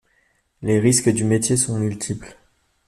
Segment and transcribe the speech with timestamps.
[0.63, 2.35] Les risques du métier sont multiples.